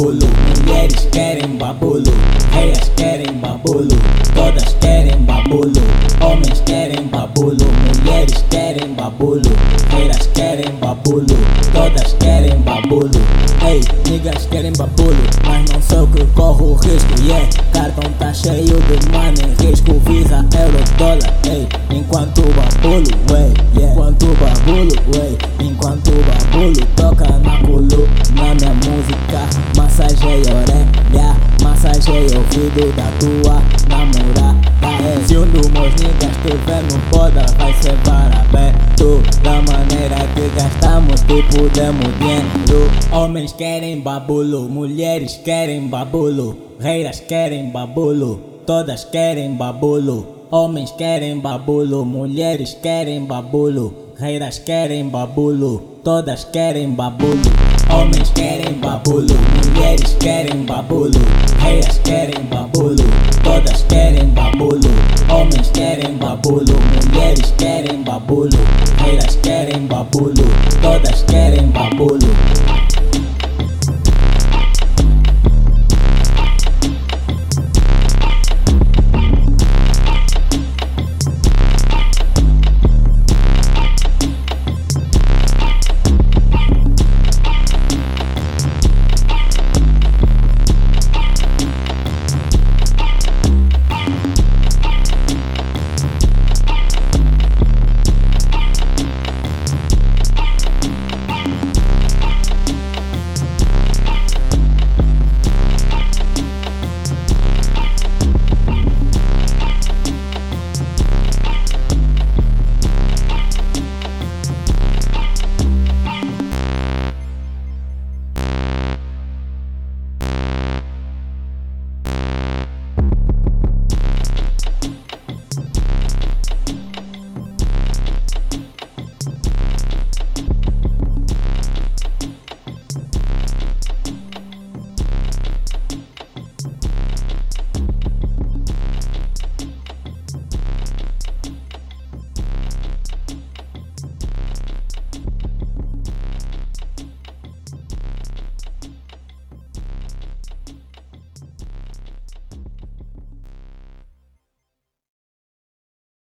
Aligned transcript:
mulheres 0.00 1.08
querem 1.10 1.56
babulo, 1.56 2.04
reias 2.52 2.88
querem 2.96 3.34
babulo, 3.38 3.88
todas 4.32 4.74
querem 4.74 5.20
babulo, 5.22 5.72
homens 6.20 6.60
querem 6.64 7.06
babulo, 7.08 7.66
mulheres 8.04 8.44
querem 8.48 8.94
babulo, 8.94 9.50
reias 9.90 10.26
querem 10.34 10.72
babulo, 10.80 11.26
todas 11.72 12.12
querem 12.14 12.60
babulo. 12.60 13.10
Ei, 13.66 13.82
niggas 14.08 14.46
querem 14.46 14.72
babulo, 14.78 15.16
mas 15.44 15.68
não 15.70 15.82
sou 15.82 16.06
que 16.06 16.24
corro 16.26 16.74
risco, 16.74 17.20
yeah. 17.24 17.48
Cartão 17.72 18.10
tá 18.18 18.32
cheio 18.32 18.64
de 18.64 19.10
money, 19.10 19.54
risco, 19.60 19.98
visa, 20.06 20.46
euro, 20.56 20.84
dólar, 20.96 21.34
ei. 21.50 21.66
Enquanto 21.90 22.42
babulo, 22.42 23.10
wey, 23.30 23.52
yeah. 23.76 23.92
Enquanto 23.92 24.26
babulo, 24.26 24.92
na 27.38 27.56
culo, 27.66 28.08
na 28.34 28.54
minha 28.54 28.74
música, 28.74 29.48
massageia 29.76 30.54
orelha, 30.54 31.36
massageia 31.62 32.28
o 32.30 32.38
ouvido 32.38 32.92
da 32.96 33.10
tua 33.18 33.62
namorada. 33.88 34.68
É. 34.82 35.26
Se 35.26 35.36
um 35.36 35.46
dos 35.46 35.68
meus 35.68 35.94
niggas 35.94 36.36
tiver 36.42 36.82
no 36.84 36.98
poda, 37.10 37.44
vai 37.58 37.72
ser 37.74 37.94
aberto 38.08 39.22
Da 39.42 39.62
maneira 39.62 40.16
que 40.34 40.48
gastamos, 40.56 41.20
tipo 41.22 41.68
demos 41.70 42.18
dinheiro. 42.18 42.90
Homens 43.12 43.52
querem 43.52 44.00
babulo, 44.00 44.68
mulheres 44.68 45.40
querem 45.44 45.86
babulo, 45.88 46.56
reiras 46.80 47.20
querem 47.20 47.70
babulo, 47.70 48.40
todas 48.66 49.04
querem 49.04 49.54
babulo. 49.54 50.38
Homens 50.50 50.90
querem 50.92 51.38
babulo, 51.38 52.04
mulheres 52.04 52.74
querem 52.82 53.24
babulo, 53.24 53.92
reiras 54.18 54.58
querem 54.58 55.06
babulo, 55.08 55.97
Todas 56.08 56.44
querem 56.44 56.94
babulo, 56.94 57.36
homens 57.90 58.30
querem 58.30 58.72
babulo, 58.80 59.26
mulheres 59.74 60.16
querem 60.18 60.64
babulo, 60.64 61.20
reias 61.60 61.98
querem 61.98 62.44
babulo, 62.44 63.04
todas 63.44 63.82
querem 63.82 64.26
babulo, 64.30 64.88
homens 65.28 65.70
querem 65.70 66.16
babulo, 66.16 66.78
mulheres 67.12 67.52
querem 67.58 68.02
babulo, 68.04 68.58
reias 69.04 69.36
querem 69.42 69.86
babulo, 69.86 70.32
todas 70.80 71.24
querem 71.24 71.66
babulo. 71.66 72.17